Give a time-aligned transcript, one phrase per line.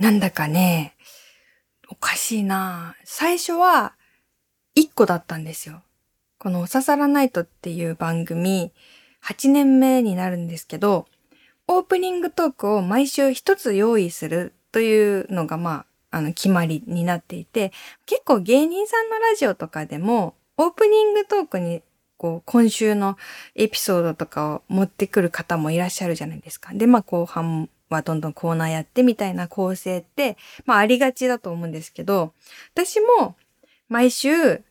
[0.00, 0.94] なんだかね、
[1.90, 3.92] おかしいな最初は
[4.74, 5.82] 1個だったんですよ。
[6.38, 8.72] このおささらナイトっていう番組、
[9.22, 11.06] 8年目になるんですけど、
[11.68, 17.70] オープニングトークを毎週一つ用意するというのが、まあ、あの、決まりになっていて、
[18.06, 21.82] 結構芸人さんのラジオとかでも、オープニングトークに、
[22.16, 23.18] こう、今週の
[23.54, 26.72] エピソードとかを持ってくる方もいらっしゃるじゃないですか。
[26.72, 32.32] で、まあ、後半はどんどんコーナーやってみたいな構成って、まあ、ありがちだと思うんですけど、
[32.72, 33.36] 私も、
[33.88, 34.62] 毎週、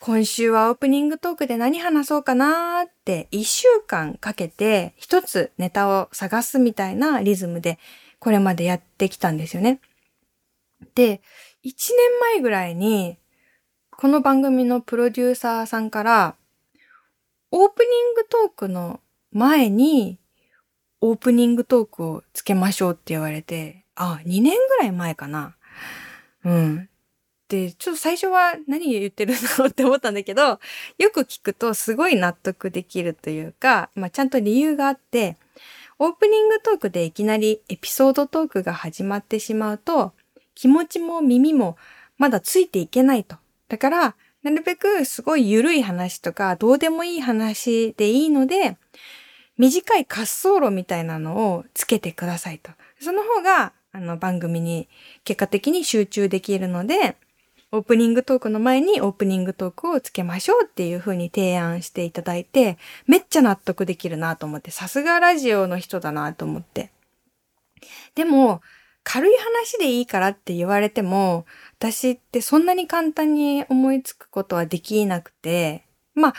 [0.00, 7.78] 今週はオープニングトークで何話そうかなーって一週間かけて一つネタを探すみたいなリズムで
[8.18, 9.80] これまでやってきたんですよね。
[10.94, 11.22] で、
[11.62, 13.16] 一年前ぐらいに
[13.90, 16.36] この番組のプロデューサーさんから
[17.50, 19.00] オープニングトークの
[19.32, 20.18] 前に
[21.06, 25.54] オープニングトークをつけましょうって言われて、あ、2年ぐらい前かな。
[26.44, 26.88] うん。
[27.48, 30.60] で、ちょっと最初は何言ってるんだろうって思ったんだけど、
[30.96, 35.36] よく聞くとすごい納得できるというか、まあちゃんと理由があって、
[35.98, 40.14] オープニングトークでいきなりエピソードトークが始まってしまうと、
[40.54, 41.76] 気持ちも耳も
[42.16, 43.36] まだついていけないと。
[43.68, 48.78] だから、なるべくすごい緩い話とか、どうでもいい話でいいので、
[49.56, 52.72] 短い滑走路みたいなのをつけてくださいと。
[53.00, 54.88] その方が、あの番組に
[55.22, 57.16] 結果的に集中できるので、
[57.70, 66.90] オープニングトークの前にオープニングトークをつけましょうっていう風に提案していただいて、めっちゃ納得できるなと思って、さすがラジオの人だなと思って。
[68.14, 68.62] でも、
[69.04, 71.46] 軽い話でいいからって言われても、
[71.78, 76.34] 私ってそんなに簡単に思いつくことはできなくて、まあ、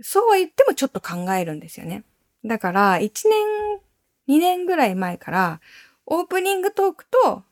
[0.00, 2.04] そうは言ってもちょっと考えるんですよね。
[2.44, 5.60] だから、1年、2年ぐらい前から、
[6.06, 7.44] オープニングトークと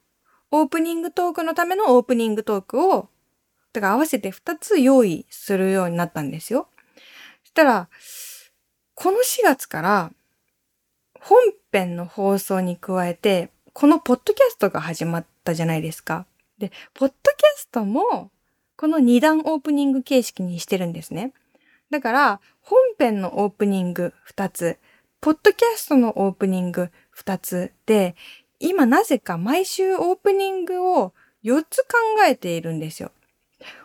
[0.50, 3.08] オープニングトークのためのオープニングトークを、
[3.72, 6.68] だから合わせて2つ用意するようになったんですよ。
[7.45, 7.89] そしたら、
[8.95, 10.12] この4月から
[11.20, 11.39] 本
[11.73, 16.27] 編の放送に加えて、このポッドキャストが始まったじゃないですか。
[16.58, 18.30] で、ポッドキャストも
[18.77, 21.33] この2段オープニング形式にしてるんですね。
[21.90, 24.78] だから、本編のオープニング2つ、
[25.20, 28.14] ポッドキャストのオープニング2つで、
[28.61, 31.12] 今なぜか毎週オープニングを
[31.42, 31.89] 4つ考
[32.27, 33.11] えているんですよ。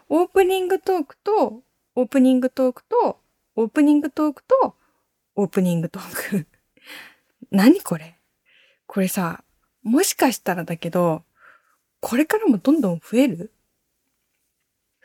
[0.08, 1.64] オープニングトークと、
[1.96, 3.18] オープニングトークと、
[3.56, 4.76] オープニングトークと、
[5.36, 6.48] オープニングトーク。
[7.50, 8.20] 何これ？
[8.86, 9.44] これさ、
[9.82, 11.24] もしかしたらだけど、
[12.02, 13.52] これからもどんどん増える？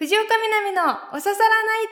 [0.01, 1.89] 藤岡みなみのおささらない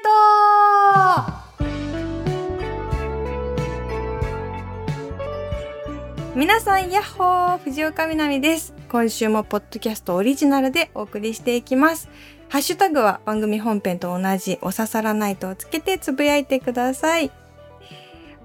[6.32, 8.72] と皆さん、やっほー藤岡みなみです。
[8.88, 12.08] 今週もポッドキャストオリジナルでお送りしていきます。
[12.48, 17.30] ハッシュタグは番組本編と同じおささらないとをつけてつぶやいてください。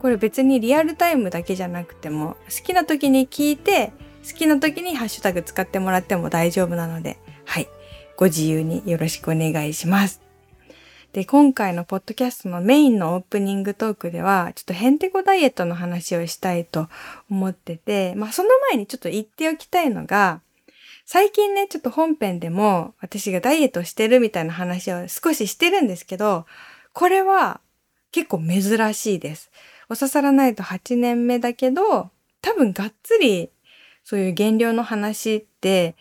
[0.02, 3.94] これ別にリアルタイムだけじゃなくても、好きな時に聞いて、
[4.30, 7.70] 好きな時にハッシュタグ使ってもらっても大丈夫なので、はい。
[8.16, 10.22] ご自由によろしくお願いします。
[11.14, 16.88] で、今回のポッドキャストのメインのオープニングトークでは、ちょっとヘンテコダイエットの話をしたいと
[17.30, 20.42] 思ってて、まあその前にちょっと言っておきたいのが、
[21.06, 26.46] 最近ね、ちょっと本編でも私がダイエットしてるみたいな話を少ししてるんですけど、
[26.94, 27.60] これは
[28.12, 29.52] 結構珍しいです。
[29.90, 32.10] おささらないと8年目だけど、
[32.42, 33.50] 多分がっつり
[34.04, 35.96] そういう減量の話って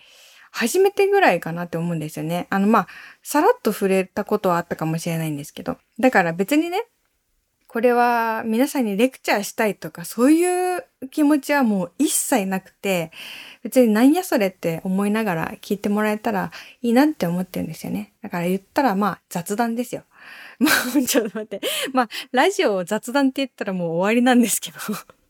[0.53, 2.47] 初めてぐらいかなって思うんですよね。
[2.51, 2.89] あの、まあ、
[3.23, 5.79] さらっと触れたことはあったかもしれないんですけど。
[5.99, 6.87] だから別にね、
[7.73, 13.11] これは皆さんにレクチャーしたいとか、そういう気持ちはもう一切なくて、
[13.63, 16.53] 別になんやそれって思いながら聞いてもらえたら
[16.83, 18.13] いいなって思ってるんですよね。
[18.23, 20.05] だから言ったらまあ雑談ですよ。
[20.61, 21.67] まあ、ちょっと待って。
[21.95, 24.79] まあ、ラジオを雑談って言ったらもう終わりなんですけど。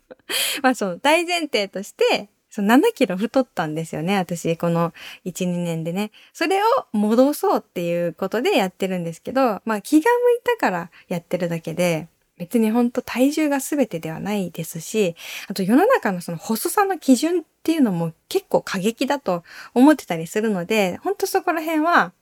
[0.62, 4.93] まあ、その大前提として、そう7キロ太ったんですよね、私、この
[5.25, 6.10] 1、2年でね。
[6.34, 15.16] それを戻そうっていうことでやってるんですけど、まあ気が向いたからやってるだけで、別にほんと体重が全てではないですし、
[15.49, 22.13] あと世の中のその細さの基準っていうのも結構過激だと思ってたりするので、ほんとそこら辺は、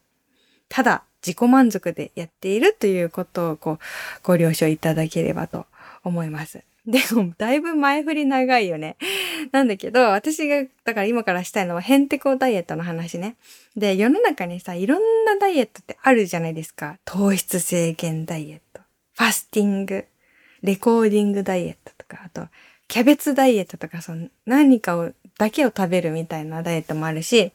[0.68, 3.78] ただ自己満足でやっているということをこう、
[4.22, 5.66] ご了承いただければと
[6.04, 6.62] 思います。
[6.92, 8.96] でも、だいぶ前振り長いよね。
[9.52, 13.36] なんだけど、私が、だから今からしたいのは、ヘンテコダイエットの話ね。
[13.76, 16.98] で、世の中にさ、いろんなダイエットってあるじゃないですか。
[17.04, 18.80] 糖質制限ダイエット、
[19.16, 20.04] ファスティング、
[20.62, 22.48] レコーディングダイエットとか、あと、
[22.88, 27.52] キャベツダイエットとか、その何かをだけを食べるみたいなダイエットもあるし、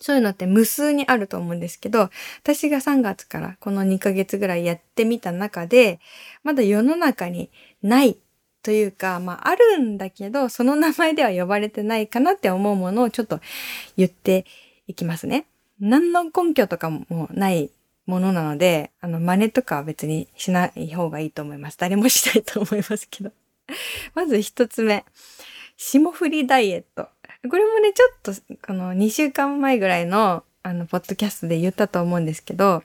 [0.00, 2.10] そういうのって無数にあると思うんですけど、
[2.42, 6.00] 私が3月からこの2ヶ月ぐらいやってみた中で、
[6.42, 7.50] まだ世の中に
[7.82, 8.18] ない
[8.62, 13.40] というか、まああるんだけど、その名前では呼ばれてないかなって思うものをちょっと
[13.96, 14.44] 言って
[14.86, 15.46] いきますね。
[15.80, 17.70] 何の根拠とかもない
[18.06, 21.78] ものなので、あの、真似とかは別にしない方がいいと思います。
[21.78, 23.32] 誰もしないと思いますけど。
[24.14, 25.04] まず一つ目。
[25.76, 27.08] 霜降りダイエット。
[27.48, 28.32] これもね、ちょっと、
[28.66, 32.82] この2週間前ぐらいの、あの、ポッドキャストで言ったと思うんですけど、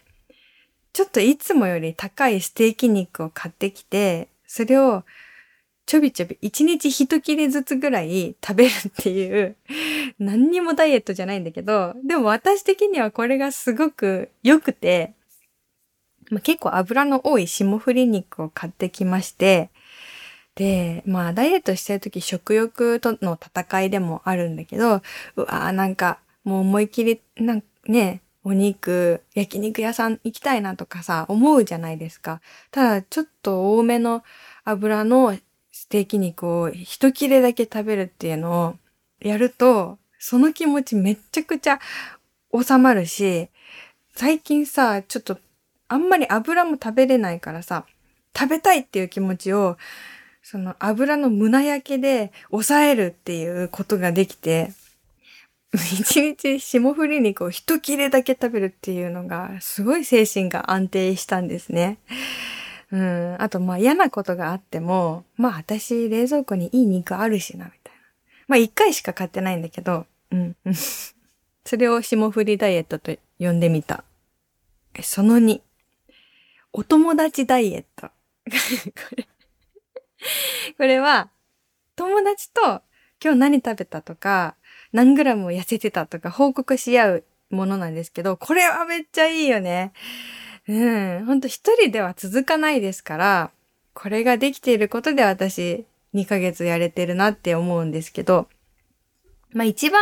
[0.94, 5.04] ちょっといつもより高いステーキ肉を買ってきて、それを
[5.86, 9.56] ちょびちょび1日一切れずつぐらい食べるっていう、
[10.20, 15.14] 何にもダイエットじゃないんだけど、でも私的にはこれがすごく良くて、
[16.32, 19.70] まあ、結構油の多い霜降り肉を買ってきまして、
[20.56, 25.02] で、まあ、ダイエットしてるとき食欲との戦いでもあるんだけど、
[25.36, 32.42] うわーなんか、もう思いっきり、なんね、お肉、焼肉屋さん行きたいなとかさ、思うじゃないですか。
[32.72, 34.24] ただ、ちょっと多めの
[34.64, 35.38] 油の
[35.78, 38.76] ステーキ肉を一切れだけ食べるっていうのを
[39.20, 41.82] やると、その気持ちめっちゃくちゃ
[42.58, 43.50] 収まるし、
[44.16, 45.38] 最近さ、ちょっと
[45.90, 47.86] あんまり油も食べれないからさ、
[48.34, 49.76] 食べたいっていう気持ちを
[50.42, 54.72] その油の胸焼けで抑えるっていうことができて、
[55.74, 61.98] 一日霜降り肉を一切れだけ食べるっていうのが、すごい精神が安定したんですね。
[62.92, 63.36] うん。
[63.40, 68.00] あと、まあ嫌なことがあっても、まあ私冷蔵庫にいい肉あるしな、みたいな。
[68.48, 70.56] まあ一回しか買ってないんだけど、うん。
[71.66, 74.04] それを霜降りダイエットと呼んでみた。
[75.02, 75.62] その2。
[76.74, 78.08] お友達ダイエット。
[78.08, 78.12] こ
[79.16, 79.28] れ
[80.78, 81.30] これは、
[81.96, 82.82] 友達と
[83.24, 84.56] 今日何食べたとか、
[84.92, 89.94] 何グラム痩せてたとか報告し合うものなんですけど、これはめっちゃいいよね。
[90.68, 91.26] うん。
[91.26, 93.52] ほんと一人では続かないですから、
[93.94, 98.48] これができていることで私2ヶ月やれてるなって思うんですけど、
[99.54, 100.02] まあ一番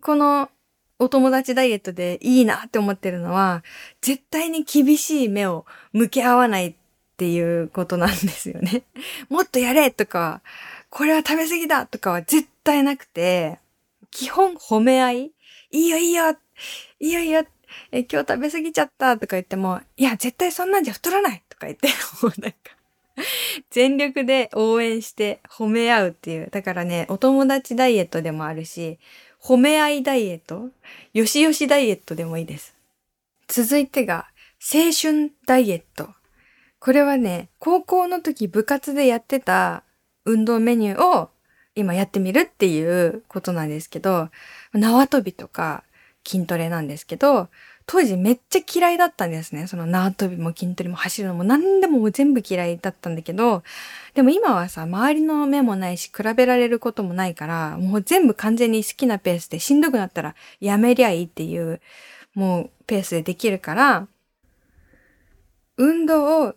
[0.00, 0.50] この
[0.98, 3.62] お友達ダイエットでいいなって思ってるのは、
[4.00, 6.74] 絶対に厳しい目を向け合わないっ
[7.16, 8.82] ていうことなんですよね。
[9.28, 10.42] もっとやれとか、
[10.90, 13.58] これは食べ過ぎだとかは絶対なくて、
[14.10, 15.32] 基本褒め合い
[15.70, 16.36] いいよいいよい
[17.00, 17.44] いよいいよ
[17.92, 21.88] え、今日食べ過ぎちゃったとか言っても、いや、絶対そんなんじゃ太らないとか言って、
[22.22, 22.58] もうなんか
[23.70, 26.48] 全力で応援して褒め合うっていう。
[26.50, 28.98] だからね、お友達ダイエットでもあるし、
[29.40, 30.70] 褒め合いダイエット
[31.12, 32.74] よしよしダイエットでもいいです。
[33.46, 34.26] 続いてが、
[34.60, 36.08] 青春ダイエット。
[36.78, 39.84] これはね、高校の時部活でやってた
[40.24, 41.30] 運動メニューを
[41.74, 44.30] 今やってみるっていうことなんですけど、
[44.72, 45.84] 縄跳びとか
[46.26, 47.48] 筋トレなんですけど、
[47.86, 49.66] 当時めっちゃ嫌いだったんですね。
[49.66, 53.62] その縄跳びも筋トレも走るのも何でも全部嫌いだったんだけど、
[54.14, 61.80] でも今はさ、周りの目もないし、比べられることもないから、もう全部完全に好きなペースでしんどくなったらやめりゃいいっていう、
[62.34, 64.08] もうペースでできるから、
[65.76, 66.54] 運動を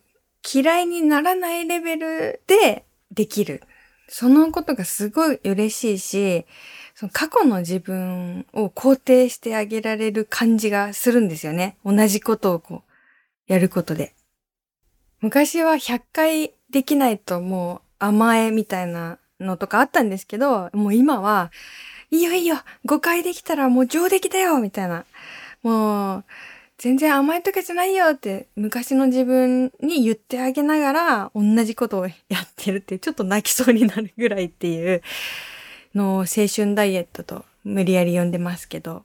[0.53, 3.63] 嫌いにならないレベルでできる。
[4.07, 6.45] そのことがすごい嬉しいし、
[6.99, 11.77] その過去の自分を肯定してあげられる感じがするんですよね。
[11.85, 14.15] 同じことをこう、やることで。
[15.21, 21.51] 昔は100回できないともう甘えみたいなのとかあったんですけど、もう今は、
[22.09, 22.55] いいよいいよ
[22.87, 25.05] !5 回できたらもう上出来だよみたいな。
[25.61, 26.25] もう、
[26.79, 32.13] 全然甘いとかじゃないよって昔の自分に言ってあげながら同じことをや
[32.43, 35.03] ってるってちょっと泣きそうになるぐらいっていう
[35.97, 39.03] の青春ダイエットと無理やり呼んでますけど。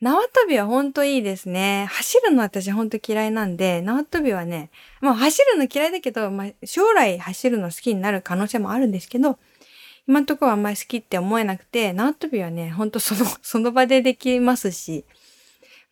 [0.00, 1.86] 縄跳びはほんといいですね。
[1.90, 4.70] 走るの私ほんと嫌いなんで、縄跳びはね、
[5.02, 9.38] まあ走るの嫌いだけど、まあ将来走るの好きになる可能性もあるんですけど、
[10.08, 15.04] 今んとこはあんまり好きって思えなくて、縄跳びはね、ほんとその、 その場でできますし、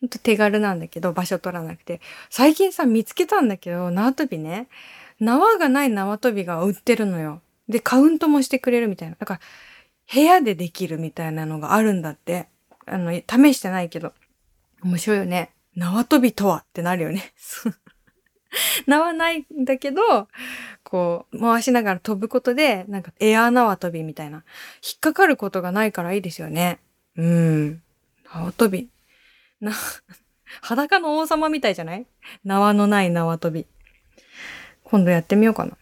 [0.01, 2.01] ほんと手軽なんだけど、場所取らなくて。
[2.29, 4.67] 最近さ、見つけたんだけど、縄跳びね。
[5.19, 7.41] 縄がない縄跳びが売ってるのよ。
[7.67, 9.15] で、カウントもしてくれるみたいな。
[9.19, 9.39] だから、
[10.11, 12.47] 部屋でできるみたいなのがあるんだって。
[12.85, 14.13] あの、試してないけど。
[14.81, 15.51] 面白いよね。
[15.75, 17.33] 縄跳びとはってなるよね。
[18.87, 20.27] 縄ないんだけど、
[20.83, 24.43] こう、回しながら飛ぶことで、なんかエア縄跳びみたいな。
[24.83, 26.79] 引っかかることがないからいいですよね。
[27.15, 27.83] うん。
[28.25, 28.89] 縄跳び。
[29.61, 29.73] な、
[30.61, 32.07] 裸の王様みたいじゃない？
[32.43, 33.67] 縄のない縄跳び。
[34.83, 35.77] 今度やってみようかな。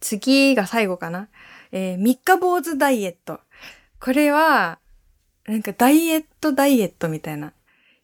[0.00, 1.28] 次が最後かな。
[1.72, 3.40] えー、三日坊主ダイエット。
[4.00, 4.78] これは、
[5.46, 7.52] なんかダイエットダイエットみたいな。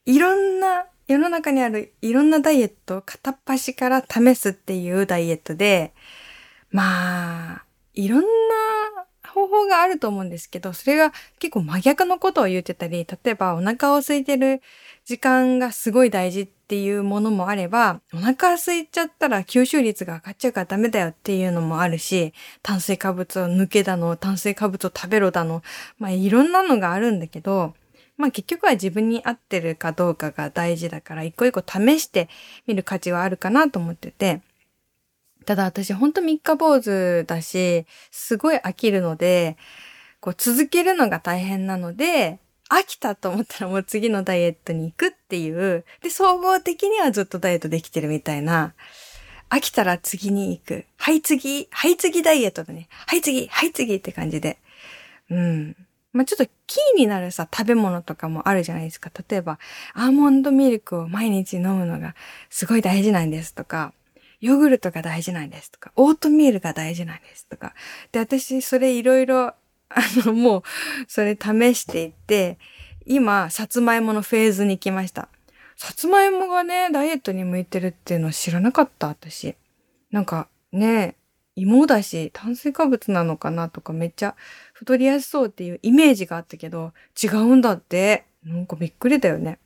[0.06, 5.92] いろんな、世の中にあるいろんなダイエットを片っ端から試すっていうダイエットで、
[6.71, 8.26] まあ、いろんな
[9.28, 14.62] 方法があると思うんですけど、それが結構真逆のことを言ってたり、例えばお腹を空いてる
[15.04, 25.62] 時間がすごい大事っっていうものもあれば、お腹空いちゃったら吸収率が上がっちゃうからダメだよっていうのもあるし、炭水化物を抜けだの、炭水化物を食べろだの、
[25.99, 27.75] まあいろんなのがあるんだけど、
[28.16, 32.30] まあ結局は自分に合ってるかどうかが大事だから一個一個試して
[32.66, 34.40] みる価値はあるかなと思ってて、
[35.44, 39.59] ただ私ほんと三日坊主だし、すごい飽きるので、
[40.21, 42.38] こう続けるのが大変なので、
[42.75, 48.75] 飽きたと思ったらもう次のダイエットに行くっていう、で、総合的にはずっとダイエットできてるみたいな、
[49.49, 50.85] 飽きたら次に行く。
[50.97, 52.88] はい次、はい次ダイエットだね。
[52.90, 54.59] はい次、はい次って感じで。
[55.31, 55.76] うん。
[56.12, 59.11] まあ、ちょっとキーになるさ、食べ物とかもあるじゃないですか。
[59.28, 59.59] 例えば、
[59.95, 62.14] アーモンドミルクを毎日飲むのが
[62.50, 63.93] すごい大事なんですとか、
[64.40, 67.75] ヨーグルトが大事なんですとか、オートミールが大事なんですとか。
[68.12, 69.54] で、私、それいろいろ、
[69.95, 70.63] あの、もう、
[71.09, 72.59] それ試していって、
[73.07, 75.29] 今、さつまいものフェーズに来ました。
[75.77, 79.57] さつまいもがね、ダイエットに向いてるっていうの知らなかった、私。
[80.11, 81.17] なんか、ね、
[81.57, 84.35] 芋だし、炭水化物なのかなとかめっちゃ
[84.73, 88.25] 太りやすそうっていうイメージがあったけど、違うんだって。
[88.45, 89.59] なんかびっくりだよね。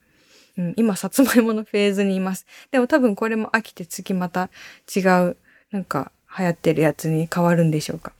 [0.56, 2.46] うん、今、さつまいものフェーズにいます。
[2.70, 4.50] でも多分これも飽きて次また
[4.94, 5.36] 違う、
[5.70, 8.12] なんか流行ってるやつに変わるんでしょうか。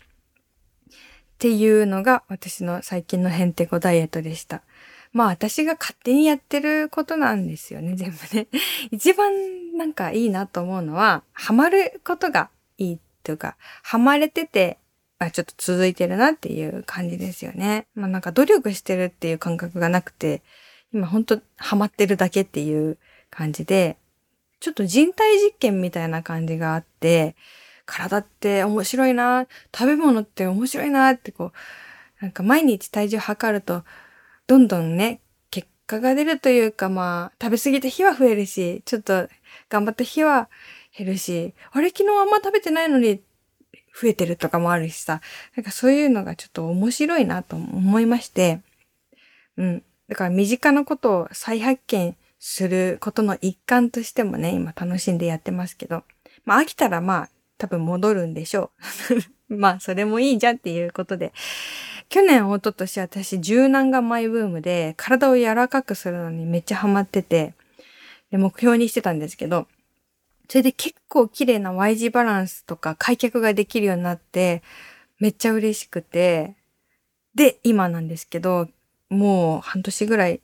[1.38, 4.62] っていうのが私の最近のヘンテコダイエットでした。
[5.12, 8.48] まあ私が勝手にやってることなんですよね、全部ね。
[8.90, 14.78] 一番なんかいいなと思うのは、ハマることがいいっていうか、ハマれてて、
[15.20, 17.86] あ、ちょっと続いてるなっていう感じですよね。
[17.94, 20.42] まあなんか努力してるっていう感覚がなくて、
[20.92, 22.98] 今ほんとハマってるだけっていう
[23.30, 23.96] 感じで、
[24.58, 27.36] ちょっと人体実験みたいな感じがあって、
[27.88, 31.52] 体って面白いな、食べ物って面白いなってこ
[32.20, 33.82] う、なんか毎日体重測ると、
[34.46, 39.28] どんどんね、結果が出るというかまあ、食べ過ぎた日は増えるし、ちょっと
[39.70, 40.50] 頑張った日は
[40.96, 43.22] 減るし、あれ昨日あんま食べてないのに
[43.98, 45.22] 増えてるとかもあるしさ、
[45.56, 48.60] なんかそういうのがちょっと面白いなと思いまして、
[49.56, 49.82] うん。
[50.08, 56.04] だから身近なことを再発見することの一環としてもね、今楽しんでやってますけど。
[56.44, 57.28] まあ飽きたらまあ
[57.58, 58.70] 多分戻るんでしょ
[59.48, 59.54] う。
[59.54, 61.32] まあそれもいいじゃんっていうことで。
[62.08, 67.52] 去年、一昨年私柔軟がマイブームで体を柔らかくするのにめっちゃハマってて、
[68.30, 69.66] で、目標にしてたんですけど、
[70.48, 74.62] それで結構綺麗な Y 字バランスとか開脚ができるようになって、
[75.18, 76.56] めっちゃ嬉しくて、
[77.34, 78.68] で、今なんですけど、
[79.10, 80.40] もう半年ぐらい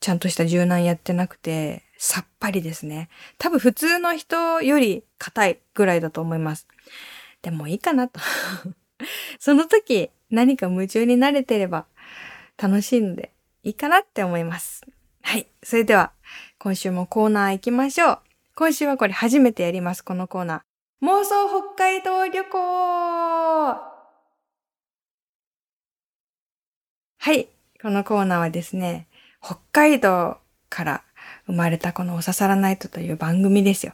[0.00, 3.08] ちゃんとした柔軟やってなくて、さっぱりですね。
[3.38, 6.68] 多分普通の人より硬いぐらいだと思います。
[7.42, 8.20] でもいいかなと
[9.38, 11.86] その時何か夢中になれてれば
[12.56, 13.32] 楽しいので
[13.64, 14.86] いいかなって思います。
[15.22, 15.48] はい。
[15.62, 16.12] それでは
[16.58, 18.20] 今週もコーナー行きましょう。
[18.54, 21.06] 今週はこれ初めてやります、このコーナー。
[21.06, 22.58] 妄想北海道旅行
[27.18, 27.48] はい。
[27.82, 29.08] このコーナーはですね、
[29.42, 30.38] 北海道
[30.68, 31.04] から
[31.46, 33.92] 生まれたこのおささらナイトという番組ですよ。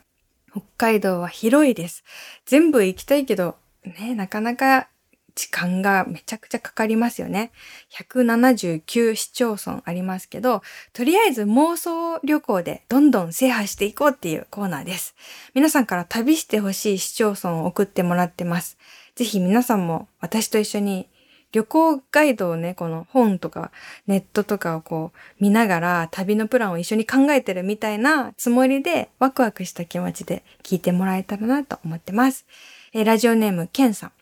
[0.51, 2.05] 北海道は広いです。
[2.47, 4.89] 全部行きたいけど、ね、なかなか
[5.35, 7.51] 時間がめちゃくちゃかかりますよね。
[7.93, 10.63] 179市町村ありますけど、
[10.93, 15.15] とりあえず妄想旅行でどんどん制覇していこうっていうコーナーです。
[15.55, 18.79] 皆さんから旅してほしい市町村を送ってもらってます。
[19.17, 21.09] ぜひ皆さんも私と一緒に
[21.55, 23.71] 旅行ガイドをね、この本とか
[24.09, 32.45] ネットとかをこう見ながら旅のプランを一緒に考えてるみたいなつもりでワクワクした気持ちで聞いてもらえたらなと思ってます。
[32.93, 34.13] えー、ラジオネームケンさん。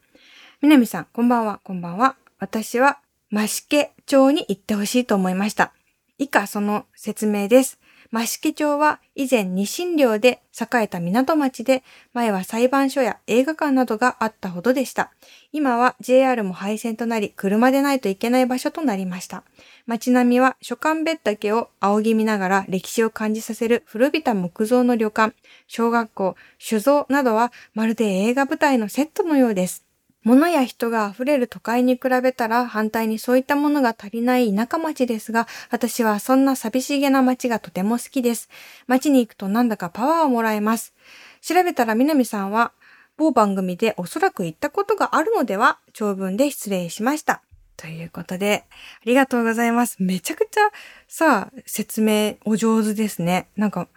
[0.61, 2.17] みなみさん、こんばんは、こんばんは。
[2.39, 2.99] 私は
[3.31, 5.73] 増毛町に行ってほしいと思いました。
[6.19, 7.81] 以下その説明です。
[8.21, 15.11] 益城町は以前二神寮で栄えた港町で、前は裁判所や映画館などがあったほどでした。
[15.51, 19.45] 今は JR も廃線となり、車でないといけない場所となりました。
[19.87, 25.35] 街並みは書簡別岳を仰ぎ見ながら歴史を感じさせる古びた木造の旅館、
[25.67, 29.92] 小学校、酒造などはまるで映画舞台のセットのようです。
[30.25, 38.49] 物や人が溢れる都会に比べたら反対にそういったものが足りない田舎町ですが、私はそんな寂しげな町がとても好きです。
[38.87, 40.95] 町に行くとなんだかパワーをもらえます。
[41.41, 42.73] 調べたら南さんは
[43.17, 47.43] 某番組でおそらく言ったことがあるのでは長文で失礼しました。
[47.77, 49.97] ということで、ありがとうございます。
[49.99, 50.61] めちゃくちゃ
[51.09, 53.49] さあ、説明お上手ですね。
[53.57, 53.89] なんか、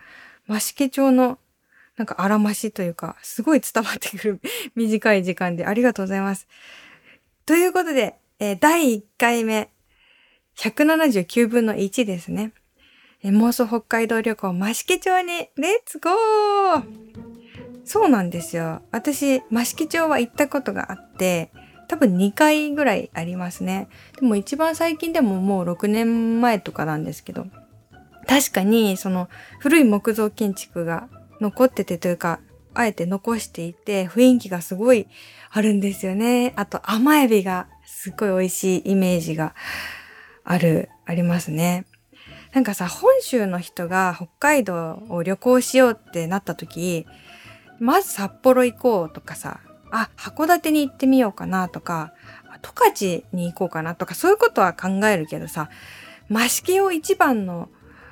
[0.48, 1.38] 増毛町の、
[1.98, 4.42] なんか荒ましというか、すごい伝わってくる
[4.76, 6.48] 短い時間でありがとうございます。
[7.46, 9.70] ということで、えー、第1回目、
[10.58, 12.52] 179分の1ですね。
[13.24, 16.84] えー、妄想北海道旅行増毛町にレッツゴー
[17.86, 18.82] そうなんですよ。
[18.92, 21.52] 私、増毛町は行ったことがあって、
[21.88, 23.88] 多分2回ぐらいありますね。
[24.20, 27.46] でも一番最近でももう6年前とかなんですけど、
[28.28, 31.08] 確かにその古い木造建築が
[31.46, 32.40] 残っててというか、
[32.74, 35.08] あえて残していて雰囲気がすごい
[35.52, 36.54] あるんですよね。
[36.56, 39.54] あと甘エビがすっごい美味しいイメージが
[40.44, 41.86] ある、ありますね。
[42.54, 47.06] なんかさ、本州の人が北海道を旅行しようってなった時、
[47.80, 49.60] まず札幌行こうとかさ、
[49.92, 52.14] あ、函館に行ってみようかなとか、
[52.64, 55.70] 十勝に行こうかなとか、そういうことは考えるけどさ、
[56.28, 57.70] 増毛を一番の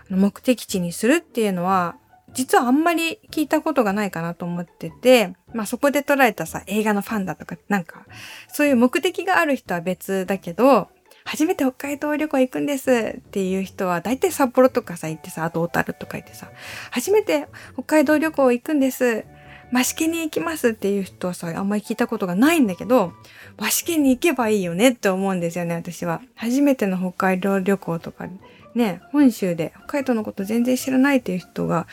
[0.09, 1.95] 目的地にするっていうのは、
[2.33, 8.05] 実はあんまり聞いたことがないかなと思ってて、まあそこで捉えたさ、映画のファンだとか、なんか、
[8.47, 10.89] そういう目的がある人は別だけど、
[11.25, 16.51] 初めて北海道旅行行くんですっていう人は、大体札幌とかさ、行ってさ、あと小樽とか行ってさ、
[16.91, 19.25] 初めて北海道旅行行くんです。
[19.71, 23.13] 和式に行きますっていう人はさ、あんまり聞いたことがないんだけど、
[23.57, 26.21] 和式に行けばいいよねって思うんですよね、私は。
[26.35, 28.27] 初めての北海道旅行とか、
[28.75, 31.87] ね、本州で北海道のこと全然知らないっていう人が、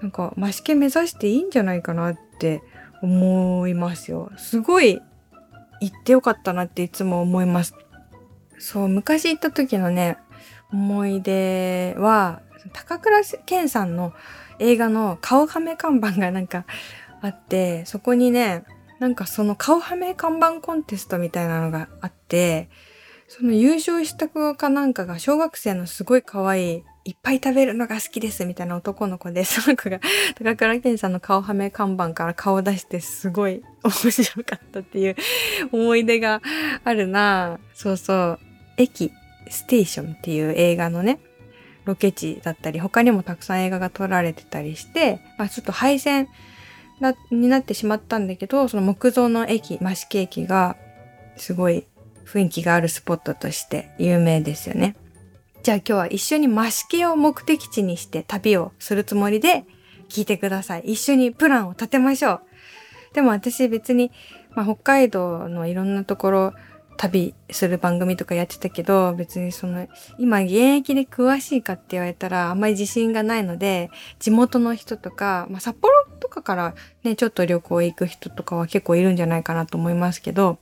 [0.00, 2.62] なんか、和式目指していいんじゃないかなって
[3.02, 4.30] 思いますよ。
[4.36, 5.00] すごい
[5.80, 7.74] 行ってよかったなっていつも思います。
[8.58, 10.18] そう、昔行った時のね、
[10.72, 12.42] 思い出は、
[12.72, 14.12] 高倉健さんの
[14.58, 16.64] 映画の顔はめ看板がなんか
[17.22, 18.64] あって、そこにね、
[18.98, 22.68] なんかその顔はめ看板コンテストみたいなのがあって、
[23.28, 30.00] その優勝した子かなんかが小学生のすごい可愛い、いっぱい食べるのが好きですみたいな男の子で、その子が
[30.34, 35.16] 高倉健さんの顔はめ看板から顔出してすごい面白かったっていう
[35.72, 36.40] 思い出が
[36.84, 38.38] あるなそうそう。
[38.78, 39.12] 駅、
[39.50, 41.20] ステーションっていう映画のね、
[41.84, 46.28] ロケ地だったり、他にもたくさん映画が撮られてたりして、まあちょっと配線、
[47.30, 50.76] になってしまったんだけど、その木造の駅、増毛駅が、
[51.36, 51.86] すごい
[52.32, 54.96] 雰囲気があるスポットとして有名ですよね。
[55.62, 59.64] じゃあ今日は一緒に増毛を目的地にして旅をするつもりで
[60.08, 60.82] 聞いてください。
[60.92, 62.40] 一緒にプランを立てましょう。
[63.14, 64.12] でも私別に、
[64.54, 66.52] まあ、北海道のいろんなところ
[66.98, 69.86] 旅する番組とかやってたけど、別にその、
[70.18, 80.58] 今現役で詳しいかって言われたらあんまり自信がないので、地元の人とか、まあ、札幌とかからね、ちょっと旅行行く人とかは結構いるんじゃないかなと思いますけど、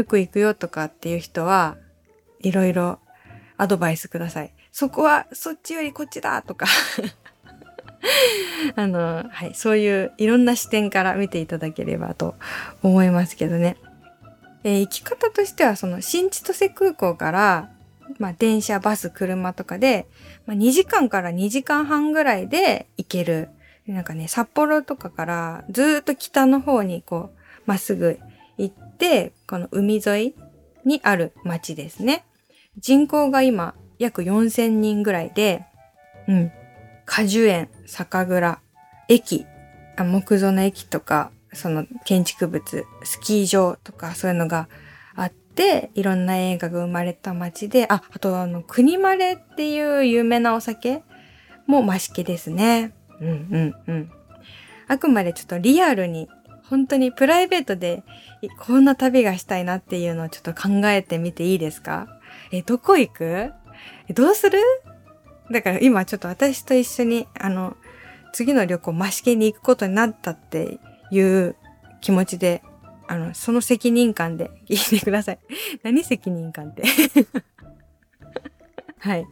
[0.00, 1.76] よく行くよとかっていう人は、
[2.40, 3.00] いろいろ
[3.58, 4.52] アドバイスください。
[4.72, 6.66] そこはそっちよりこっちだとか
[8.76, 12.34] あの、はい、そういういろんな視点から見ていただければと
[12.82, 13.76] 思いますけどね。
[14.64, 17.70] えー、行き方としては、その新千歳空港から、
[18.18, 20.06] まあ、電車、バス、車とかで、
[20.46, 23.50] まあ、2時間から2時間半ぐらいで行ける。
[23.86, 28.18] なんかね、札幌とかからずっと北の方にこう、まっすぐ
[29.00, 30.34] 行って、この海沿い
[30.84, 32.26] にある町ですね。
[32.76, 35.64] 人口が今約4000人ぐらいで、
[36.28, 36.52] うん。
[37.06, 38.60] 果樹園、酒蔵、
[39.08, 39.46] 駅、
[39.98, 44.68] 木造の駅とか、その建築物、スキー場とかそういうのが
[45.16, 51.02] あって、いろんな映画が生まれた街で、あ、あとあの、国まれっていう有名なお酒
[51.66, 52.92] も増毛ですね。
[53.20, 54.10] うんうんうん。
[54.86, 56.28] あくまでちょっとリアルに、
[56.70, 58.04] 本当にプライベートで
[58.58, 62.06] こんな旅がしたいなっていうのをちょっと考えてみていいですか？
[62.52, 63.52] え、どこ行く？
[64.08, 64.58] え、どうする？
[65.50, 67.76] だから今ちょっと私と一緒に、あの、
[68.32, 70.78] 次の旅行、増毛に行くことになったって
[71.10, 71.56] いう
[72.00, 72.62] 気持ちで、
[73.08, 75.38] あの、その責任感で聞いてください。
[75.82, 76.84] 何責任感って？
[79.00, 79.26] はい。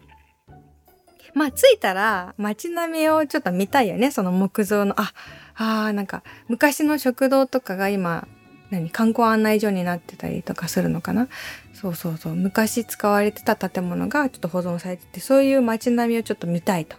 [1.34, 4.10] まあ、着いたら、街並みをちょっと見たいよね。
[4.10, 5.12] その木造の、あ、
[5.54, 8.26] ああ、なんか、昔の食堂とかが今、
[8.70, 11.28] 何、観光案内所になってたりとかするのかな？
[11.72, 12.34] そうそうそう。
[12.34, 16.96] 昔使われてた建物がちょっと保存されてて、そういう街並みをちょっと見たいと。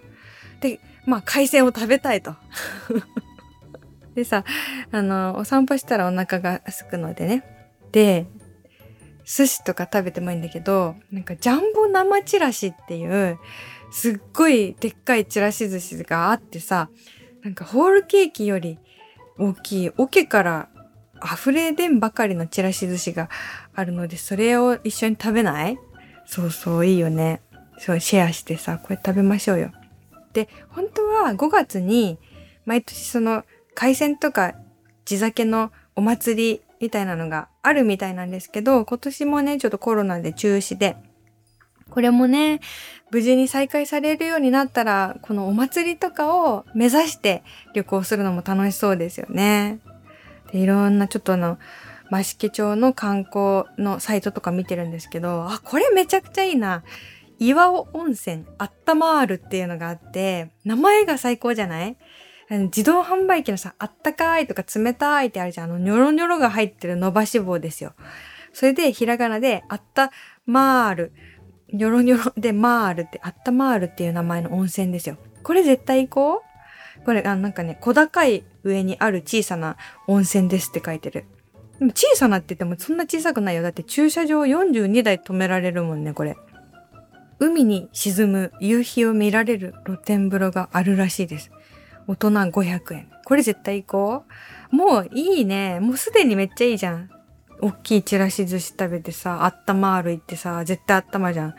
[0.62, 2.36] で、まあ、海鮮を食べたいと。
[4.16, 4.44] でさ、
[4.92, 7.44] あの、お散歩したらお腹が空くのでね。
[7.92, 8.26] で、
[9.26, 13.38] 寿司とか食べてもいいんだけど、なんかジャンボ生チラシっていう、
[13.92, 16.90] すっごいでっかいチラシ寿司があってさ、
[17.44, 18.78] なんかホールケーキより
[19.38, 20.70] 大きい、桶から
[21.24, 23.30] 溢れでんばかりのちらし寿司が
[23.74, 25.78] あるので、それを一緒に食べない？
[26.26, 27.42] そうそう、いいよね。
[27.78, 29.72] そう、シェアしてさ、これ食べましょうよ。
[30.34, 32.20] で、本当は5月に、
[32.66, 34.54] 毎年その、海鮮とか
[35.06, 40.98] 地酒のお祭りみたいなのがあるみたいなんですけど、今年もね、ちょっとコロナで中止で、
[41.90, 42.60] これもね、
[43.12, 49.80] 無事に再開されるようになったら、このお祭りとかを目指して旅行するのも楽しそうですよね。
[50.52, 51.58] でいろんなちょっとあの、
[52.12, 56.84] 益毛町の観光のサイトとか見てるんですけど、あ、これめちゃくちゃいいな。
[57.38, 61.98] 岩尾温泉あったまーるっていうのがあって、名前が最高じゃない？
[62.50, 65.70] 自動販売機のさ、あったかいとか冷たいってあるじゃん。
[65.70, 67.94] あの、ニョロニョロが入ってる伸ばし棒ですよ。
[68.54, 70.12] それで、ひらがなで、あった
[70.48, 71.14] まーる。
[71.74, 75.18] ニョロニョロでまーるって、あったまーるっていう名前の温泉ですよ。
[75.44, 76.44] これ絶対行こ
[77.02, 77.06] う？
[77.06, 79.78] これ、あなんかね、小高い上にある小さな
[80.08, 81.26] 温泉ですって書いてる。
[81.80, 83.64] でも小さなって言ってもそんな小さくないよ。
[83.64, 86.36] だって駐車場42台止められるもんね、これ。
[87.40, 91.52] 海に沈む夕日を見られる露天風呂があるらしいです。
[92.08, 93.10] 大人500円。
[93.24, 94.24] これ絶対行こ
[94.72, 94.76] う？
[94.76, 95.80] もういいね。
[95.80, 97.10] もうすでにめっちゃいいじゃん。
[97.62, 101.56] 大きいちらし寿司食べてさ、あったまる行ってさ、絶対あったまじゃん。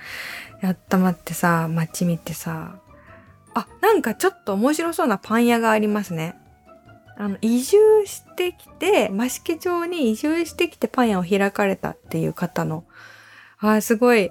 [0.62, 2.76] あったまってさ、街見てさ。
[3.54, 6.36] あ、なんかちょっと面白そうなパン屋がありますね。
[7.16, 12.84] あの、移住してきて、増毛町に移住してきてパン屋を開かれたっていう方の、
[13.58, 14.30] あすごい、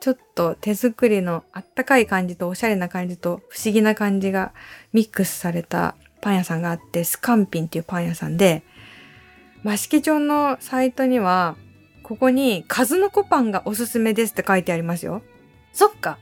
[0.00, 4.52] ちょっと手作りのあったかい感じとおしゃれな感じと不思議な感じが
[4.92, 8.62] ミックスされたパン屋さんがあって、スカンピンっていうパン屋さんで、
[9.72, 11.56] 益毛町のサイトには、
[12.02, 15.22] ここに数の子パンがおすすめですって書いてありますよ。
[15.72, 16.18] そっか。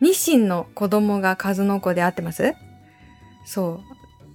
[0.00, 2.54] 日清の子供が数の子で合ってます？
[3.44, 3.80] そ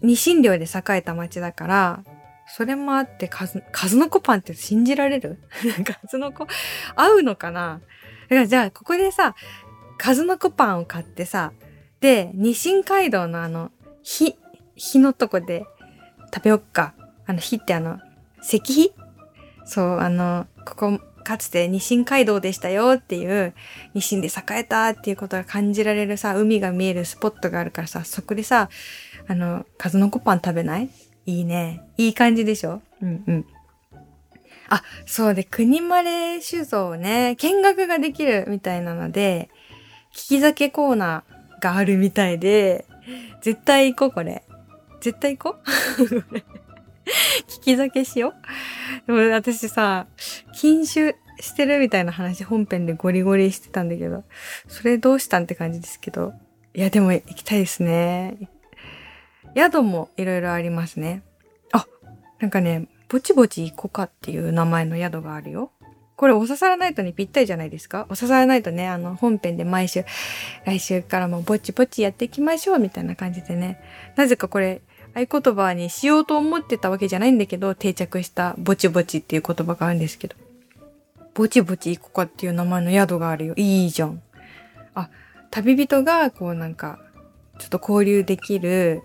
[0.01, 0.05] う。
[0.05, 2.03] ニシン寮で栄えた町だから、
[2.47, 5.39] それもあって数、数の子パンって信じられる？
[6.07, 6.47] 数の子、
[6.95, 7.81] 合うのかな？
[8.29, 9.35] だからじゃあ、ここでさ、
[9.97, 11.51] 数の子パンを買ってさ、
[11.99, 13.71] で、ニシン街道のあの、
[14.01, 14.37] 火、
[14.75, 15.65] 火のとこで
[16.33, 16.93] 食べよっか。
[17.25, 17.99] あの、火ってあの、
[18.41, 18.93] 石碑？
[19.65, 23.53] そう、あの、ここ、かつてニシン街道でしたよっていう、
[23.93, 28.69] ニシンで栄えたっていうことが感じられるさ、海が見えるスポットがあるからさ、そこでさ、
[29.27, 30.89] あの、数の子パン食べない？
[31.27, 31.83] いいね。
[31.97, 32.81] いい感じでしょ？
[33.03, 33.45] うんうん。
[34.69, 39.49] あ、そうで、国まれ酒造ね、見学ができるみたいなので、
[40.13, 42.85] 聞き酒コーナーがあるみたいで、
[43.41, 44.43] 絶対行こう、これ。
[45.01, 45.59] 絶対行こ
[45.99, 46.49] う？
[47.47, 48.33] 聞き酒しよ
[49.07, 49.07] う。
[49.07, 50.07] でも私さ、
[50.53, 54.23] 禁酒してるみたいな話本編でゴリゴリしてたんだけど、
[54.67, 56.33] それどうしたんって感じですけど。
[56.73, 58.37] いや、でも行きたいですね。
[59.55, 61.23] 宿もいろいろありますね。
[61.71, 61.87] あ、
[62.39, 65.71] なんかね、ぼちぼち行こかっていう名前の宿があるよ。
[66.15, 70.03] これおささらナイトにぴったりじゃないですかおささらナイトね、あの本編で毎週、
[70.65, 73.79] 来週からもぼちぼちやっていきましょうみたいな感じでね。
[74.17, 74.81] なぜかこれ、
[75.13, 80.35] 合言葉にしようと思ってたわけじゃないんだけど、定着したぼちぼちっていう言葉があるんですけど。
[81.33, 83.53] ぼちぼち行こかっていう名前の宿があるよ。
[83.55, 84.21] いいじゃん。
[84.95, 85.09] あ、
[85.51, 86.99] 旅人がこうなんか、
[87.57, 89.01] ちょっと交流できる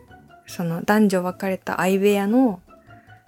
[0.46, 2.60] その男女分かれた相部屋の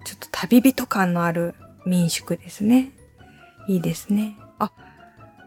[0.05, 2.93] ちょっと旅人感のある民宿ですね。
[3.67, 4.37] いいですね。
[4.61, 4.71] あ、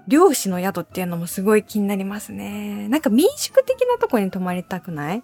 [0.08, 2.90] 漁師の宿っていうのもすごい気になりますね。
[2.90, 5.24] なんか民宿的なとこに泊まりたくない？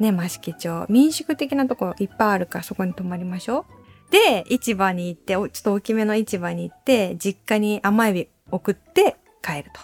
[0.00, 0.86] ね、益毛町。
[0.88, 3.66] 民宿的なとこいっぱいあるからそこに泊まりましょ
[4.08, 4.12] う。
[4.12, 9.80] で、市場に行って、ちょっと大きめの市場に行って、実家に甘エビ送って帰ると。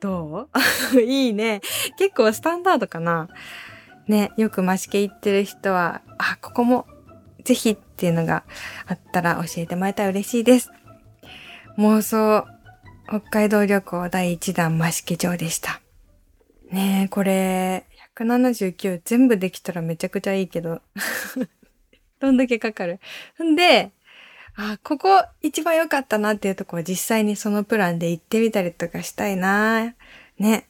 [0.00, 0.48] ど
[0.94, 1.00] う？
[1.00, 1.60] いいね。
[1.98, 3.28] 結構スタンダードかな。
[4.08, 6.86] ね、よく増毛行ってる人は、あ、ここも
[7.44, 8.44] ぜひっていうのが
[8.86, 10.70] あったら教えてもらえたら嬉しいです。
[11.78, 12.46] 妄想
[13.06, 15.80] 北海道旅行第1弾増毛町でした。
[16.70, 20.80] ねえ、これ、179全部できたらめちゃくちゃいいけど。
[22.20, 23.00] どんだけかかる。
[23.42, 23.90] んで、
[24.56, 29.94] あ、ここ一番良かったなっていうところ実際にそのプランで行ってみたりとかしたいな
[30.38, 30.68] ね。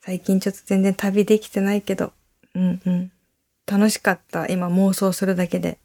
[0.00, 2.12] 最近ちょっと全然旅できてないけど、
[2.54, 3.12] うんうん。
[3.66, 4.46] 楽しかった。
[4.46, 5.78] 今妄想するだけで。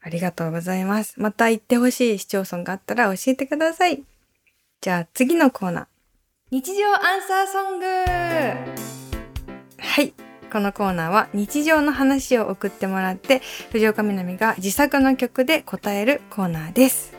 [0.00, 1.14] ありがとうございます。
[1.20, 4.02] また行ってほしい市町村があったら教えてください。
[4.80, 5.86] じゃあ次のコーナー。
[6.50, 9.07] 日常アンサーソング
[9.88, 10.12] はい。
[10.52, 13.40] このコーナーは日常の話を送ってもらって、
[13.72, 17.14] 藤岡みなみが自作の曲で答えるコーナーです。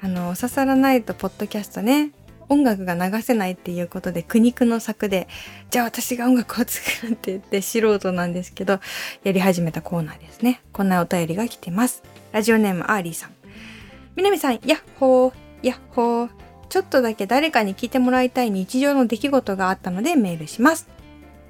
[0.00, 2.12] あの、おささらないとポッドキャストね、
[2.48, 5.26] 音楽が流せないっていうことで苦肉の策で、
[5.70, 8.78] じゃあ私が音楽を作るって言って素人なんですけど、
[9.24, 10.62] やり始めたコーナーですね。
[10.72, 12.04] こんなお便りが来てます。
[12.30, 13.30] ラジオネームアーリーさん。
[14.14, 15.32] みなみさん、やっほー、
[15.66, 16.30] やっほー。
[16.68, 20.93] ちょっとだけ誰かに聞いてもらいたい日常の出来事があったのでメールします。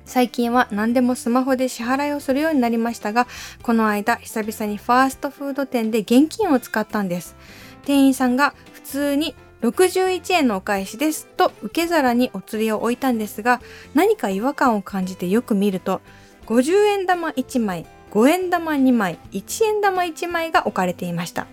[0.04, 3.26] 最近は何でもスマホで支払いをするようになりましたが、
[3.62, 7.36] この間久々にファーストフード店で現金を使ったんです。
[7.84, 13.60] 店員さんが普通に61円のお返しですと受け皿にお釣りを置いたんですが、
[13.94, 16.00] 何か違和感を感じてよく見ると、
[16.46, 21.46] 50円玉1枚、5円玉2枚、1円玉1枚が置かれていました。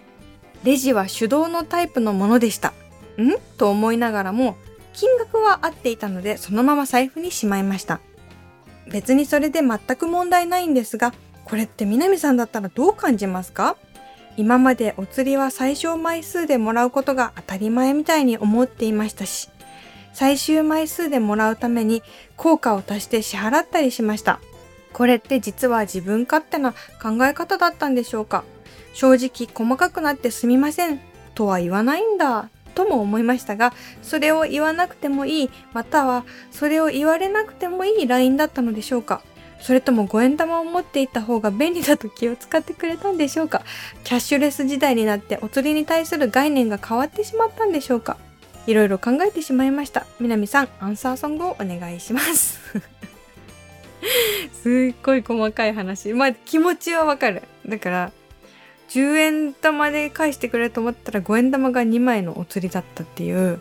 [0.64, 2.74] レジは手動のタイプのものでした。
[3.18, 3.32] ん？
[3.58, 4.58] と思いながらも、
[4.94, 8.02] 金額は合っていたのでそのまま財布にしまいました。
[8.92, 11.14] 別にそれで全く問題ないんですが、
[11.46, 13.78] これって南さんだったらどう感じますか？
[14.38, 19.50] 今までお釣りは最小枚数でもらうことが当たり前みたいに思っていましたし、
[20.14, 22.04] 最終枚数でもらうために
[22.38, 24.40] 効果を足して支払ったりしました。
[24.94, 28.44] これって実は自分勝手な考え方だったんでしょうか？
[28.94, 31.00] 正直細かくなってすみません
[31.34, 32.50] とは言わないんだ。
[32.72, 39.22] とも思いましたが、それを言わなくてもいい、またはそれを言われなくてもいい LINE だったのでしょうか？
[39.60, 43.64] それとも5円玉を持っていった方が便利だと気を使ってくれたんでしょうか？
[44.04, 48.18] キャッシュレス時代になってお釣りに対する概念が変わってしまったんでしょうか？
[48.68, 50.06] いろいろ考えてしまいました。
[50.20, 52.60] みなみさん、アンサーソングをお願いします。
[54.64, 56.14] すっごい細かい話。
[56.14, 57.44] まあ気持ちはわかる。
[57.68, 58.12] だから、
[58.92, 63.60] 10円玉で返してくれると思ったら5円玉が2枚のお釣りだったっていう。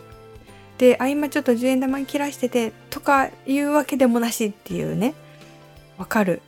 [0.77, 5.13] で、あ、今ちょっと10円玉切らしててとかいうわけでもなしっていうね。
[5.97, 6.41] わかる。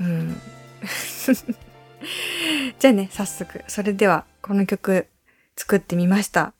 [0.00, 0.40] うん。
[2.80, 3.62] じゃあね、早速。
[3.68, 5.06] それでは、この曲
[5.54, 6.52] 作ってみました。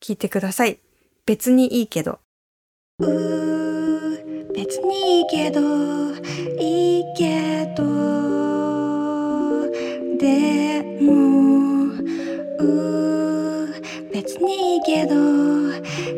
[0.00, 0.78] 聴いてください。
[1.24, 2.18] 別にいいけど。
[2.98, 5.60] うー、別にいいけど、
[6.58, 8.37] いいけど、
[10.18, 11.84] でも、
[12.58, 13.68] う、
[14.12, 15.14] 別にいいけど、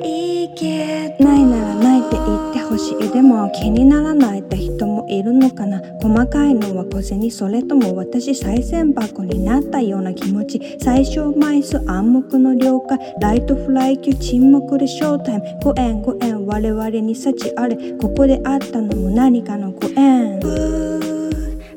[0.02, 3.10] いいけど、ないならないって言ってほしい。
[3.12, 5.82] でも気にならないって人もいるのかな。
[6.00, 10.78] 細かいのは小銭それとも私再銭箱になったような気持ち。
[10.80, 12.98] 最小枚数暗黙の了解。
[13.20, 17.76] ライトフライ級沈黙でショータイム5円5円我々に幸あれ。
[18.00, 20.40] ここであったのも何かのご縁。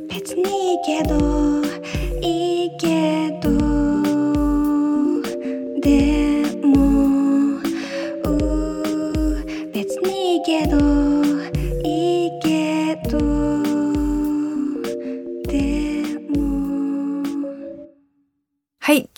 [0.08, 1.63] 別にいいけど。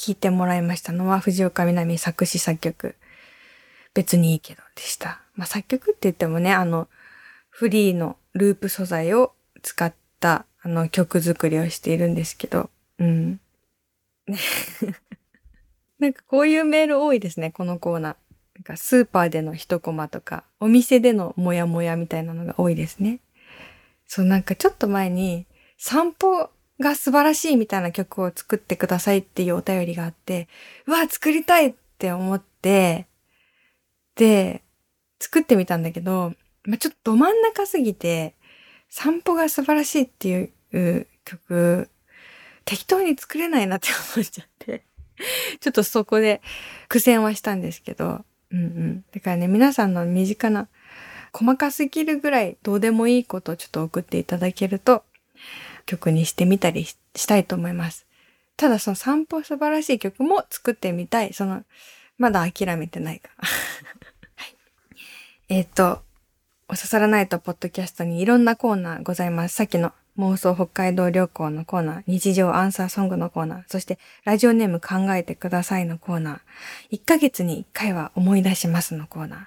[0.06, 2.96] はい、聴いてもらいましたのは藤岡みなみ作詞作曲。
[3.96, 5.22] 別にいいけどでした。
[5.36, 6.88] まあ、作曲って言ってもね、あの、
[7.50, 13.40] フリーのループ素材を使ったあの曲作りをしているんですけど、うん。
[15.98, 18.16] なんかこういうメール多いですね、このコーナー。
[18.58, 23.22] なんかスーパーでの一コマとか、お店でのモヤモヤみたいなのが多いですね。
[24.08, 30.48] そう、なんかちょっと前に散歩が素晴らしいみたいな曲を作ってくださいっていうお便りがあって、
[30.88, 33.08] うわ、作りたいって思って、
[34.16, 34.64] で、
[35.20, 36.34] 作ってみたんだけど、
[36.64, 38.36] まあ、ちょっとど真ん中すぎて、
[38.90, 41.90] 散歩が素晴らしいっていう曲、
[42.66, 44.84] 適当に作れないなって思っちゃって、
[45.60, 46.42] ちょっとそこで
[46.90, 49.06] 苦戦はしたんですけど、うんうん。
[49.14, 50.68] だからね、皆さんの身近な、
[51.34, 55.04] 細かすぎるぐらいどうでもいいことをちょっと送っていただけると、
[55.86, 58.06] 曲にしてみたりしたいと思います。
[58.58, 61.34] ただその散歩素晴らしい曲も作ってみたい。
[61.34, 61.64] その、
[62.18, 63.48] まだ諦めてないから。
[64.36, 64.56] はい。
[65.50, 66.04] えっ、ー、と、
[66.68, 69.56] おささらないとポッドキャストにいろんなコーナーございます。
[69.56, 79.40] さっきの妄想北海道旅行のコーナー、日常アンサーソングのコーナー、そしてラジオネーム考えてくださいのコーナー、1ヶ月に1回は思い出しますのコーナー、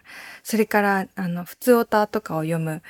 [0.42, 2.82] それから、あの、普通歌とかを読む、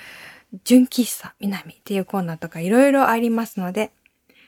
[0.65, 3.91] 純喫茶南っていうコーナーとかいろいろありますので、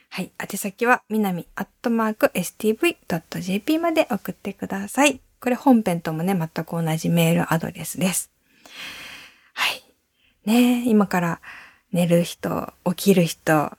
[0.09, 0.31] はい。
[0.37, 5.21] 宛先は、みなみアットマーク stv.jp まで送ってください。
[5.39, 8.29] これ本編ともね、全く同じメールアドレスです。
[9.53, 9.83] はい。
[10.45, 11.41] ね今から
[11.93, 13.71] 寝る人、起きる人、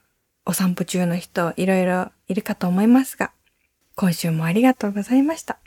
[0.46, 3.32] お散歩中の人、いろいろいるかと思いますが、
[3.94, 5.58] 今週もありがとうございました。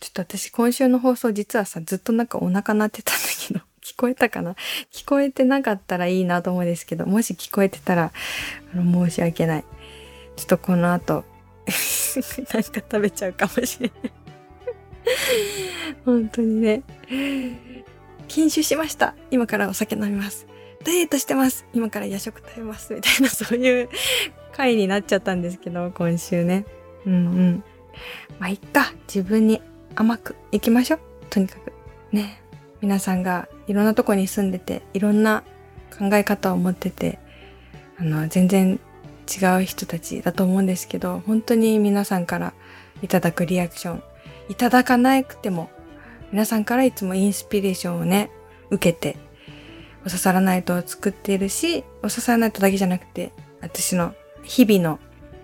[0.00, 4.54] ちょっと私今週の放送実はさ、ずっとなんかお腹鳴ってたんだけど、聞こえたかな？
[4.92, 8.12] 聞こえてなかったらいいなと思うんですけど、もし聞こえてたら、
[8.74, 9.64] あの、申し訳ない。
[10.36, 11.24] ちょっとこの後、
[12.52, 14.12] なんか食べちゃうかもしれない
[16.04, 16.82] 本当にね。
[18.28, 19.14] 禁酒しました。
[19.30, 20.46] 今からお酒飲みます。
[20.84, 21.66] ダイエットしてます。
[21.72, 22.94] 今から夜食食べます。
[22.94, 23.88] みたいな、そういう
[24.52, 26.66] 回になっちゃったんですけど、今週ね。
[27.06, 27.64] うんうん。
[28.38, 28.92] まあ、いっか。
[29.06, 29.62] 自分に
[29.94, 31.00] 甘くいきましょう。
[31.30, 31.72] とにかく。
[32.12, 32.42] ね。
[32.80, 35.42] 皆さんがいろんなとこに住んでて、いろんな
[35.96, 37.18] 考え方を持ってて、
[37.98, 38.80] あの、全然
[39.28, 42.54] 違う人たちだと思うんですけど、本当に皆さんから
[43.02, 44.02] いただくリアクション、
[44.48, 45.70] いただかなくても、
[46.30, 48.30] 皆さんからいつもインスピレーションをね、
[48.70, 49.18] 受けて、
[50.02, 54.98] お刺さらないとを作っているし、お刺さらないとだけじゃなくて、私の日々の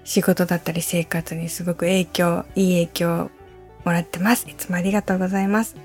[0.05, 3.31] 仕事だったり生活にすごく影響、いい影響を
[3.85, 4.49] もらってます。
[4.49, 5.77] いつもありがとうございます。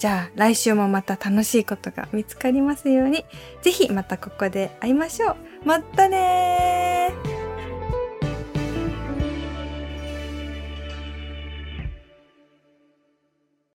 [0.00, 3.26] じゃあ来週もまた楽しいことが見つかりますように、
[3.60, 5.36] ぜひまたここで会いましょう。
[5.66, 7.12] またね